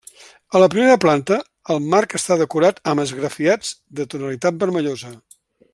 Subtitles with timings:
[0.59, 1.37] A la primera planta,
[1.75, 5.15] el marc està decorat amb esgrafiats de tonalitat vermellosa.